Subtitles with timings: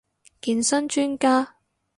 [0.41, 1.57] 健身專家